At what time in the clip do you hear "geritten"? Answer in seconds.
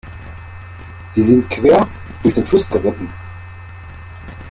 2.67-3.13